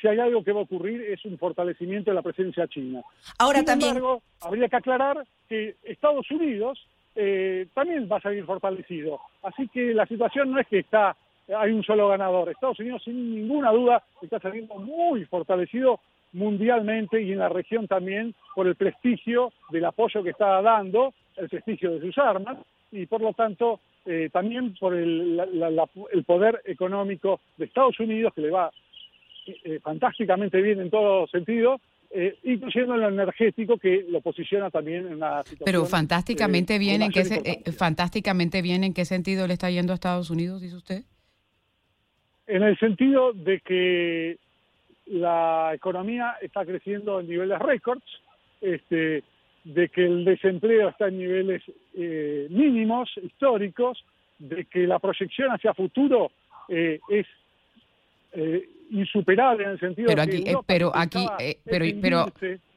si 0.00 0.08
hay 0.08 0.18
algo 0.18 0.42
que 0.44 0.52
va 0.52 0.60
a 0.60 0.64
ocurrir 0.64 1.00
es 1.02 1.24
un 1.24 1.38
fortalecimiento 1.38 2.10
de 2.10 2.14
la 2.14 2.22
presencia 2.22 2.66
china. 2.68 3.02
Ahora 3.38 3.58
Sin 3.58 3.66
también... 3.66 3.96
embargo, 3.96 4.22
habría 4.40 4.68
que 4.68 4.76
aclarar 4.76 5.24
que 5.48 5.76
Estados 5.82 6.30
Unidos 6.30 6.86
eh, 7.14 7.66
también 7.74 8.08
va 8.10 8.18
a 8.18 8.20
salir 8.20 8.44
fortalecido. 8.44 9.20
Así 9.42 9.68
que 9.68 9.94
la 9.94 10.06
situación 10.06 10.52
no 10.52 10.60
es 10.60 10.66
que 10.66 10.80
está 10.80 11.16
hay 11.54 11.72
un 11.72 11.84
solo 11.84 12.08
ganador. 12.08 12.48
Estados 12.48 12.80
Unidos 12.80 13.02
sin 13.04 13.34
ninguna 13.34 13.70
duda 13.70 14.02
está 14.20 14.40
saliendo 14.40 14.74
muy 14.76 15.24
fortalecido 15.26 16.00
mundialmente 16.32 17.22
y 17.22 17.32
en 17.32 17.38
la 17.38 17.48
región 17.48 17.86
también 17.86 18.34
por 18.54 18.66
el 18.66 18.74
prestigio 18.74 19.52
del 19.70 19.84
apoyo 19.84 20.22
que 20.22 20.30
está 20.30 20.60
dando, 20.60 21.14
el 21.36 21.48
prestigio 21.48 21.92
de 21.92 22.00
sus 22.00 22.18
armas 22.18 22.58
y 22.90 23.06
por 23.06 23.20
lo 23.20 23.32
tanto 23.32 23.80
eh, 24.04 24.28
también 24.32 24.74
por 24.74 24.94
el, 24.94 25.40
el, 26.12 26.24
poder 26.24 26.62
económico 26.64 27.40
de 27.56 27.64
Estados 27.66 27.98
Unidos 28.00 28.32
que 28.34 28.42
le 28.42 28.50
va 28.50 28.70
eh, 29.46 29.80
fantásticamente 29.82 30.60
bien 30.60 30.80
en 30.80 30.90
todo 30.90 31.26
sentido, 31.28 31.80
eh, 32.10 32.38
incluyendo 32.44 32.94
en 32.94 33.00
lo 33.00 33.08
energético 33.08 33.78
que 33.78 34.06
lo 34.08 34.20
posiciona 34.20 34.70
también 34.70 35.06
en 35.06 35.14
una 35.14 35.42
situación. 35.42 35.64
Pero 35.64 35.84
fantásticamente 35.86 36.76
eh, 36.76 36.78
bien, 36.78 37.02
¿en 37.02 37.10
qué 37.10 37.20
eh, 37.20 37.72
fantásticamente 37.72 38.62
bien, 38.62 38.84
¿en 38.84 38.94
qué 38.94 39.04
sentido 39.04 39.46
le 39.46 39.54
está 39.54 39.70
yendo 39.70 39.92
a 39.92 39.94
Estados 39.94 40.30
Unidos, 40.30 40.60
dice 40.60 40.76
usted? 40.76 41.02
En 42.46 42.62
el 42.62 42.78
sentido 42.78 43.32
de 43.32 43.60
que 43.60 44.38
la 45.06 45.72
economía 45.74 46.36
está 46.40 46.64
creciendo 46.64 47.20
en 47.20 47.28
niveles 47.28 47.58
récords, 47.58 48.04
este, 48.60 49.24
de 49.64 49.88
que 49.88 50.04
el 50.04 50.24
desempleo 50.24 50.88
está 50.88 51.08
en 51.08 51.18
niveles 51.18 51.62
mínimos 52.50 53.10
históricos, 53.20 54.04
de 54.38 54.64
que 54.66 54.86
la 54.86 54.98
proyección 54.98 55.50
hacia 55.50 55.74
futuro 55.74 56.30
es 56.68 57.26
eh, 58.38 58.68
insuperable 58.90 59.64
en 59.64 59.70
el 59.70 59.80
sentido 59.80 60.06
pero 60.08 60.22
aquí, 60.22 60.44
que 60.44 60.50
eh, 60.50 60.56
pero 60.66 60.92
aquí 60.94 61.26
eh, 61.38 61.58
pero 61.64 61.84
pero 62.00 62.32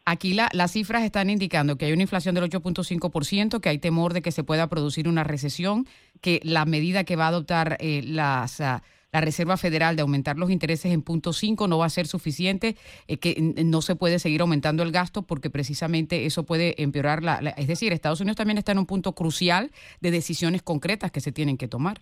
aquí 0.06 0.34
la, 0.34 0.50
las 0.54 0.72
cifras 0.72 1.04
están 1.04 1.30
indicando 1.30 1.78
que 1.78 1.86
hay 1.86 1.94
una 1.94 2.02
inflación 2.02 2.36
del 2.36 2.46
8.5%, 2.50 3.60
que 3.60 3.70
hay 3.70 3.78
temor 3.78 4.14
de 4.14 4.22
que 4.22 4.32
se 4.32 4.44
pueda 4.44 4.68
producir 4.68 5.08
una 5.08 5.24
recesión, 5.24 5.86
que 6.22 6.40
la 6.44 6.66
medida 6.66 7.04
que 7.04 7.16
va 7.16 7.26
a 7.26 7.30
adoptar 7.30 7.78
las 7.82 8.60
ah, 8.62 8.82
la 9.12 9.22
Reserva 9.22 9.58
Federal 9.58 9.96
de 9.96 10.04
aumentar 10.04 10.38
los 10.38 10.52
intereses 10.52 10.92
en 10.92 11.02
punto 11.02 11.34
5 11.34 11.68
no 11.68 11.80
va 11.80 11.88
a 11.88 11.90
ser 11.90 12.06
suficiente, 12.06 12.76
que 13.20 13.54
no 13.66 13.82
se 13.82 13.96
puede 13.96 14.20
seguir 14.20 14.42
aumentando 14.42 14.84
el 14.84 14.92
gasto 14.92 15.24
porque 15.24 15.50
precisamente 15.50 16.28
eso 16.28 16.44
puede 16.44 16.82
empeorar 16.82 17.24
la, 17.24 17.38
Es 17.58 17.68
decir, 17.68 17.92
Estados 17.92 18.22
Unidos 18.22 18.38
también 18.38 18.60
está 18.60 18.72
en 18.72 18.78
un 18.78 18.86
punto 18.86 19.14
crucial 19.14 19.72
de 20.00 20.12
decisiones 20.12 20.62
concretas 20.62 21.12
que 21.12 21.22
se 21.22 21.32
tienen 21.32 21.58
que 21.58 21.68
tomar. 21.68 22.02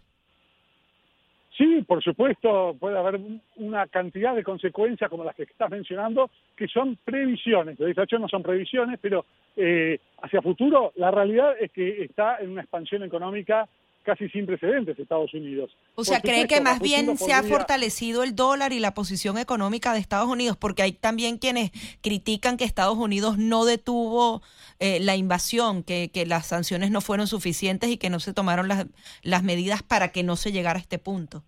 Sí, 1.58 1.84
por 1.88 2.04
supuesto, 2.04 2.76
puede 2.80 3.00
haber 3.00 3.20
una 3.56 3.88
cantidad 3.88 4.36
de 4.36 4.44
consecuencias 4.44 5.10
como 5.10 5.24
las 5.24 5.36
que 5.36 5.44
estás 5.44 5.72
mencionando, 5.72 6.30
que 6.56 6.68
son 6.68 7.00
previsiones. 7.04 7.80
De 7.80 7.92
hecho, 7.92 8.20
no 8.20 8.28
son 8.28 8.44
previsiones, 8.44 9.00
pero 9.02 9.26
eh, 9.56 10.00
hacia 10.22 10.44
futuro 10.44 10.92
la 10.98 11.10
realidad 11.10 11.56
es 11.60 11.72
que 11.72 12.04
está 12.04 12.38
en 12.38 12.52
una 12.52 12.62
expansión 12.62 13.02
económica 13.02 13.68
casi 14.08 14.30
sin 14.30 14.46
precedentes 14.46 14.98
Estados 14.98 15.34
Unidos. 15.34 15.76
O 15.96 16.06
sea, 16.06 16.22
¿cree 16.22 16.48
que 16.48 16.62
más 16.62 16.80
bien 16.80 17.18
se 17.18 17.34
ha 17.34 17.44
fortalecido 17.44 18.24
el 18.24 18.38
dólar 18.38 18.72
y 18.72 18.80
la 18.80 18.94
posición 18.94 19.38
económica 19.38 19.92
de 19.92 20.00
Estados 20.00 20.30
Unidos? 20.30 20.56
Porque 20.56 20.82
hay 20.82 20.94
también 20.94 21.38
quienes 21.38 21.72
critican 22.02 22.56
que 22.56 22.64
Estados 22.64 22.96
Unidos 22.96 23.38
no 23.38 23.66
detuvo 23.66 24.42
eh, 24.80 25.00
la 25.02 25.18
invasión, 25.18 25.84
que, 25.84 26.10
que, 26.14 26.26
las 26.26 26.48
sanciones 26.48 26.90
no 26.90 27.02
fueron 27.02 27.28
suficientes 27.28 27.90
y 27.90 27.98
que 27.98 28.10
no 28.10 28.22
se 28.22 28.34
tomaron 28.34 28.70
las, 28.70 28.88
las 29.24 29.44
medidas 29.44 29.84
para 29.84 30.14
que 30.14 30.24
no 30.24 30.38
se 30.38 30.54
llegara 30.54 30.80
a 30.80 30.82
este 30.82 31.00
punto. 31.00 31.44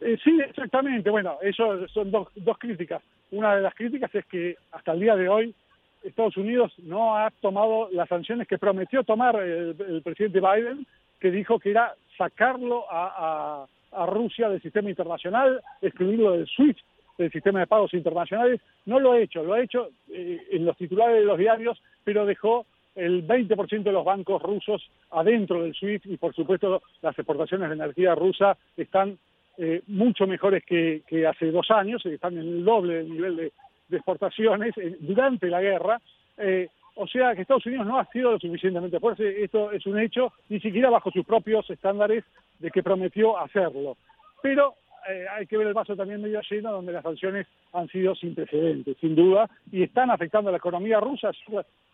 Eh, 0.00 0.16
sí, 0.22 0.38
exactamente. 0.48 1.10
Bueno, 1.10 1.38
eso 1.42 1.88
son 1.88 2.12
dos, 2.12 2.28
dos 2.36 2.56
críticas. 2.58 3.02
Una 3.32 3.56
de 3.56 3.62
las 3.62 3.74
críticas 3.74 4.14
es 4.14 4.24
que 4.26 4.56
hasta 4.70 4.92
el 4.92 5.00
día 5.00 5.16
de 5.16 5.28
hoy 5.28 5.56
Estados 6.02 6.36
Unidos 6.36 6.72
no 6.78 7.16
ha 7.16 7.30
tomado 7.40 7.88
las 7.92 8.08
sanciones 8.08 8.48
que 8.48 8.58
prometió 8.58 9.04
tomar 9.04 9.36
el, 9.36 10.02
presidente 10.02 10.40
Biden, 10.40 10.86
que 11.20 11.30
dijo 11.30 11.58
que 11.58 11.70
era 11.70 11.94
sacarlo 12.16 12.84
a, 12.90 13.66
Rusia 14.06 14.48
del 14.48 14.62
sistema 14.62 14.88
internacional, 14.88 15.60
excluirlo 15.82 16.32
del 16.32 16.46
SWIFT, 16.46 16.80
del 17.18 17.30
sistema 17.30 17.60
de 17.60 17.66
pagos 17.66 17.92
internacionales. 17.92 18.58
No 18.86 18.98
lo 18.98 19.12
ha 19.12 19.18
hecho, 19.20 19.42
lo 19.42 19.52
ha 19.52 19.60
hecho 19.60 19.90
eh, 20.10 20.40
en 20.50 20.64
los 20.64 20.78
titulares 20.78 21.16
de 21.16 21.26
los 21.26 21.36
diarios, 21.36 21.78
pero 22.02 22.24
dejó 22.24 22.64
el 22.94 23.26
20% 23.26 23.82
de 23.82 23.92
los 23.92 24.02
bancos 24.02 24.40
rusos 24.40 24.90
adentro 25.10 25.62
del 25.62 25.74
SWIFT 25.74 26.06
y 26.06 26.16
por 26.16 26.34
supuesto 26.34 26.82
las 27.02 27.18
exportaciones 27.18 27.68
de 27.68 27.74
energía 27.74 28.14
rusa 28.14 28.56
están 28.78 29.18
eh, 29.58 29.82
mucho 29.88 30.26
mejores 30.26 30.64
que, 30.64 31.02
que, 31.06 31.26
hace 31.26 31.50
dos 31.50 31.70
años, 31.70 32.04
están 32.06 32.32
en 32.38 32.48
el 32.48 32.64
doble 32.64 32.94
del 32.94 33.10
nivel 33.10 33.36
de, 33.36 33.52
de 33.92 33.98
exportaciones 33.98 34.76
eh, 34.78 34.96
durante 34.98 35.46
la 35.46 35.60
guerra. 35.60 36.00
Eh, 36.36 36.68
o 36.96 37.06
sea 37.06 37.34
que 37.34 37.42
Estados 37.42 37.66
Unidos 37.66 37.86
no 37.86 37.98
ha 37.98 38.04
sido 38.06 38.32
lo 38.32 38.38
suficientemente 38.38 38.98
fuerte, 38.98 39.44
esto 39.44 39.70
es 39.70 39.86
un 39.86 39.98
hecho, 39.98 40.32
ni 40.48 40.60
siquiera 40.60 40.90
bajo 40.90 41.10
sus 41.10 41.24
propios 41.24 41.68
estándares 41.70 42.24
de 42.58 42.70
que 42.70 42.82
prometió 42.82 43.38
hacerlo. 43.38 43.96
Pero 44.42 44.74
eh, 45.08 45.26
hay 45.30 45.46
que 45.46 45.56
ver 45.56 45.68
el 45.68 45.74
vaso 45.74 45.96
también 45.96 46.20
medio 46.20 46.40
lleno, 46.50 46.72
donde 46.72 46.92
las 46.92 47.02
sanciones 47.02 47.46
han 47.72 47.88
sido 47.88 48.14
sin 48.14 48.34
precedentes, 48.34 48.96
sin 49.00 49.14
duda, 49.14 49.48
y 49.70 49.82
están 49.82 50.10
afectando 50.10 50.48
a 50.48 50.52
la 50.52 50.58
economía 50.58 51.00
rusa. 51.00 51.30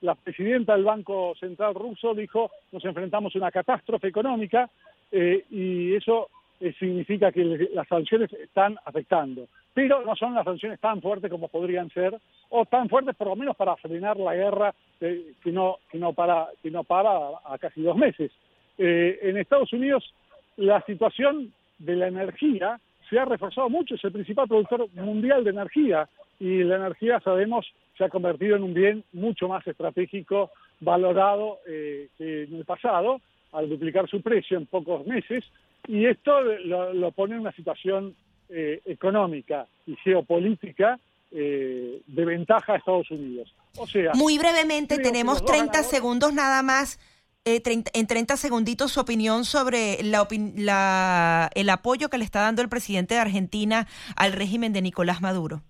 La 0.01 0.15
presidenta 0.15 0.75
del 0.75 0.85
Banco 0.85 1.35
Central 1.39 1.75
ruso 1.75 2.15
dijo, 2.15 2.51
nos 2.73 2.85
enfrentamos 2.85 3.35
a 3.35 3.39
una 3.39 3.51
catástrofe 3.51 4.09
económica, 4.09 4.69
y 5.11 5.95
eso 5.95 6.29
eh, 6.61 6.75
significa 6.77 7.31
que 7.31 7.69
las 7.73 7.87
sanciones 7.87 8.33
están 8.33 8.77
afectando, 8.85 9.47
pero 9.79 10.05
no 10.05 10.17
son 10.17 10.35
las 10.35 10.45
sanciones 10.45 10.81
tan 10.81 11.01
fuertes 11.01 11.31
como 11.31 11.47
podrían 11.47 11.89
ser, 11.91 12.19
o 12.49 12.67
tan 12.67 12.89
fuertes 12.89 13.15
por 13.15 13.29
lo 13.29 13.37
menos 13.37 13.55
para 13.55 13.77
frenar 13.77 14.17
la 14.17 14.35
guerra 14.35 14.75
que, 14.99 15.37
no, 15.45 15.77
que, 15.89 15.99
no, 15.99 16.13
para, 16.15 16.49
que 16.61 16.69
no 16.69 16.83
para 16.83 17.11
a, 17.45 17.57
casi 17.61 17.83
dos 17.83 17.97
meses. 17.97 18.33
Eh, 18.77 19.21
en 19.23 19.37
Estados 19.37 19.73
Unidos 19.73 20.13
la 20.57 20.83
situación 20.83 21.53
de 21.79 21.95
la 21.95 22.09
energía 22.09 22.81
se 23.09 23.21
ha 23.21 23.25
reforzado 23.25 23.71
mucho, 23.71 23.95
es 23.95 24.03
el 24.03 24.11
principal 24.11 24.49
productor 24.49 24.89
mundial 24.95 25.45
de 25.45 25.51
energía 25.51 26.09
y 26.41 26.65
la 26.65 26.75
energía, 26.75 27.21
sabemos, 27.21 27.65
se 27.97 28.03
ha 28.03 28.09
convertido 28.09 28.57
en 28.57 28.65
un 28.65 28.75
bien 28.75 29.05
mucho 29.13 29.47
más 29.47 29.65
estratégico, 29.65 30.51
valorado 30.81 31.61
eh, 31.69 32.09
que 32.19 32.43
en 32.43 32.57
el 32.57 32.65
pasado, 32.65 33.21
al 33.53 33.69
duplicar 33.69 34.09
su 34.09 34.23
precio 34.23 34.59
en 34.59 34.67
pocos 34.67 35.07
meses, 35.07 35.45
y 35.87 36.05
esto 36.05 36.41
lo, 36.43 37.13
pone 37.13 37.37
en 37.37 37.43
una 37.43 37.53
situación 37.53 38.17
eh, 38.49 38.81
económica 38.87 39.67
y 39.87 39.97
geopolítica 39.97 40.99
eh, 41.31 42.01
de 42.07 42.25
ventaja 42.25 42.75
a 42.75 42.77
Estados 42.77 43.11
Unidos. 43.11 43.55
O 43.77 43.87
sea, 43.87 44.13
muy 44.15 44.39
brevemente, 44.39 44.99
tenemos 44.99 45.45
30 45.45 45.83
segundos 45.83 46.33
nada 46.33 46.63
más. 46.63 46.99
Eh, 47.45 47.63
en 47.65 48.07
30 48.07 48.37
segunditos 48.37 48.93
su 48.93 49.01
opinión 49.01 49.45
sobre 49.45 50.03
la, 50.03 51.51
el 51.55 51.71
apoyo 51.71 52.09
que 52.11 52.19
le 52.19 52.25
está 52.25 52.41
dando 52.41 52.63
el 52.63 52.69
presidente 52.69 53.15
de 53.15 53.21
Argentina 53.21 53.87
al 54.17 54.33
régimen 54.33 54.73
de 54.73 54.83
Nicolás 54.83 55.23
Maduro. 55.23 55.63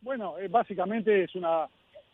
Bueno, 0.00 0.34
básicamente 0.50 1.24
es 1.24 1.34
una, 1.34 1.66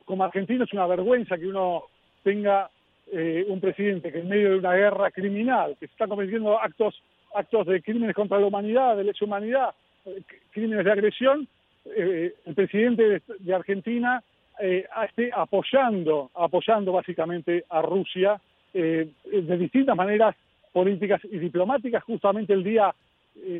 como 0.04 0.24
argentino 0.24 0.64
es 0.64 0.72
una 0.72 0.86
vergüenza 0.86 1.38
que 1.38 1.46
uno 1.46 1.84
tenga 2.22 2.70
eh, 3.12 3.44
un 3.48 3.60
presidente 3.60 4.12
que 4.12 4.20
en 4.20 4.28
medio 4.28 4.50
de 4.50 4.58
una 4.58 4.72
guerra 4.74 5.10
criminal, 5.10 5.76
que 5.80 5.86
se 5.86 5.92
está 5.92 6.06
cometiendo 6.06 6.60
actos, 6.60 6.94
actos 7.34 7.66
de 7.66 7.82
crímenes 7.82 8.14
contra 8.14 8.38
la 8.38 8.46
humanidad, 8.46 8.96
de 8.96 9.04
lesa 9.04 9.24
humanidad, 9.24 9.70
eh, 10.06 10.22
crímenes 10.50 10.84
de 10.84 10.92
agresión, 10.92 11.48
eh, 11.84 12.34
el 12.44 12.54
presidente 12.54 13.22
de, 13.38 13.54
Argentina 13.54 14.22
esté 14.60 15.30
apoyando, 15.34 16.30
apoyando 16.34 16.92
básicamente 16.92 17.64
a 17.70 17.80
Rusia 17.80 18.38
de 18.74 19.56
distintas 19.56 19.96
maneras 19.96 20.36
políticas 20.70 21.22
y 21.24 21.38
diplomáticas. 21.38 22.04
Justamente 22.04 22.52
el 22.52 22.62
día, 22.62 22.94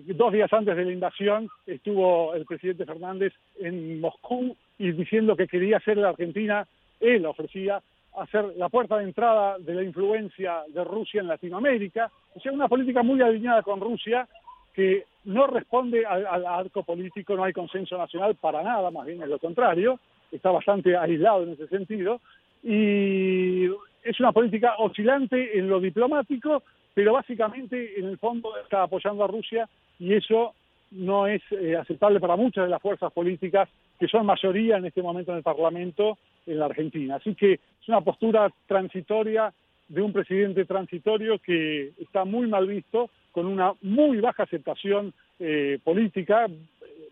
dos 0.09 0.31
días 0.31 0.53
antes 0.53 0.77
de 0.77 0.85
la 0.85 0.93
invasión, 0.93 1.49
estuvo 1.67 2.35
el 2.35 2.45
presidente 2.45 2.85
Fernández 2.85 3.33
en 3.59 3.99
Moscú 3.99 4.55
y 4.77 4.93
diciendo 4.93 5.37
que 5.37 5.49
quería 5.49 5.79
hacer 5.79 5.97
de 5.97 6.07
Argentina, 6.07 6.67
él 7.01 7.25
ofrecía 7.25 7.81
hacer 8.19 8.57
la 8.57 8.69
puerta 8.69 8.99
de 8.99 9.05
entrada 9.05 9.59
de 9.59 9.75
la 9.75 9.83
influencia 9.83 10.63
de 10.69 10.85
Rusia 10.85 11.21
en 11.21 11.29
Latinoamérica, 11.29 12.11
o 12.35 12.41
sea, 12.41 12.53
una 12.53 12.69
política 12.69 13.03
muy 13.03 13.21
alineada 13.23 13.63
con 13.63 13.81
Rusia 13.81 14.27
que 14.75 15.05
no 15.25 15.47
responde 15.47 16.07
al, 16.07 16.47
arco 16.47 16.83
político, 16.83 17.35
no 17.37 17.45
hay 17.45 17.53
consenso 17.53 17.99
nacional 17.99 18.37
para 18.37 18.63
nada, 18.63 18.91
más 18.91 19.07
bien 19.07 19.23
es 19.23 19.29
lo 19.29 19.39
contrario, 19.39 19.99
está 20.31 20.51
bastante 20.51 20.97
aislado 20.97 21.43
en 21.43 21.51
ese 21.51 21.67
sentido, 21.69 22.21
y 22.63 23.67
es 24.03 24.21
una 24.21 24.33
política 24.33 24.75
oscilante 24.79 25.59
en 25.59 25.69
lo 25.69 25.81
diplomático, 25.81 26.63
pero 26.95 27.13
básicamente 27.13 27.99
en 27.99 28.07
el 28.07 28.19
fondo 28.19 28.57
está 28.59 28.83
apoyando 28.83 29.25
a 29.25 29.29
Rusia 29.29 29.69
y 29.99 30.15
eso 30.15 30.55
no 30.91 31.27
es 31.27 31.43
eh, 31.53 31.77
aceptable 31.77 32.19
para 32.19 32.37
muchas 32.37 32.65
de 32.65 32.71
las 32.71 32.83
fuerzas 32.83 33.13
políticas 33.13 33.69
que 33.99 34.09
son 34.09 34.27
mayoría 34.27 34.79
en 34.79 34.87
este 34.87 35.03
momento 35.03 35.31
en 35.31 35.39
el 35.39 35.43
Parlamento 35.45 36.19
en 36.47 36.59
la 36.59 36.67
Argentina. 36.67 37.17
Así 37.17 37.35
que 37.35 37.55
es 37.55 37.89
una 37.89 38.01
postura 38.01 38.51
transitoria 38.67 39.53
de 39.89 40.03
un 40.03 40.13
presidente 40.13 40.65
transitorio 40.65 41.39
que 41.39 41.93
está 42.01 42.25
muy 42.25 42.47
mal 42.47 42.67
visto, 42.67 43.11
con 43.33 43.47
una 43.47 43.75
muy 43.83 44.21
baja 44.21 44.45
aceptación 44.45 45.13
eh, 45.39 45.79
política, 45.83 46.47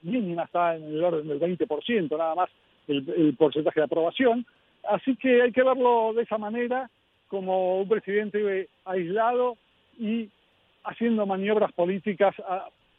mínima 0.02 0.44
está 0.44 0.76
en 0.76 0.84
el 0.84 1.02
orden 1.02 1.26
del 1.26 1.40
20% 1.40 2.16
nada 2.16 2.34
más 2.34 2.50
el, 2.86 3.34
porcentaje 3.36 3.80
de 3.80 3.84
aprobación. 3.84 4.46
Así 4.88 5.16
que 5.16 5.42
hay 5.42 5.52
que 5.52 5.62
verlo 5.62 6.12
de 6.14 6.22
esa 6.22 6.38
manera, 6.38 6.90
como 7.28 7.80
un 7.80 7.88
presidente 7.88 8.68
aislado 8.84 9.56
y 9.98 10.30
haciendo 10.84 11.26
maniobras 11.26 11.72
políticas 11.72 12.34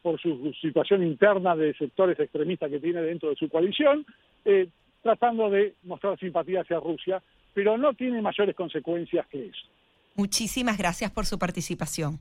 por 0.01 0.19
su 0.19 0.53
situación 0.61 1.03
interna 1.03 1.55
de 1.55 1.73
sectores 1.73 2.19
extremistas 2.19 2.69
que 2.69 2.79
tiene 2.79 3.01
dentro 3.01 3.29
de 3.29 3.35
su 3.35 3.49
coalición, 3.49 4.05
eh, 4.45 4.67
tratando 5.01 5.49
de 5.49 5.75
mostrar 5.83 6.17
simpatía 6.19 6.61
hacia 6.61 6.79
Rusia, 6.79 7.21
pero 7.53 7.77
no 7.77 7.93
tiene 7.93 8.21
mayores 8.21 8.55
consecuencias 8.55 9.25
que 9.27 9.47
eso. 9.47 9.67
Muchísimas 10.15 10.77
gracias 10.77 11.11
por 11.11 11.25
su 11.25 11.39
participación. 11.39 12.19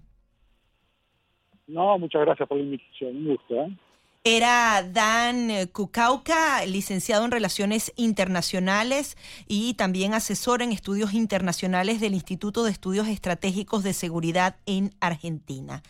No, 1.67 1.99
muchas 1.99 2.23
gracias 2.23 2.49
por 2.49 2.59
la 2.59 2.64
invitación, 2.64 3.17
un 3.17 3.29
gusto. 3.29 3.55
¿eh? 3.55 3.77
Era 4.25 4.83
Dan 4.83 5.69
Kukauka, 5.73 6.64
licenciado 6.67 7.25
en 7.25 7.31
Relaciones 7.31 7.93
Internacionales 7.97 9.17
y 9.47 9.75
también 9.75 10.12
asesor 10.12 10.61
en 10.61 10.73
estudios 10.73 11.14
internacionales 11.14 12.01
del 12.01 12.14
Instituto 12.14 12.64
de 12.64 12.71
Estudios 12.71 13.09
Estratégicos 13.09 13.85
de 13.85 13.93
Seguridad 13.93 14.57
en 14.67 14.91
Argentina. 15.01 15.83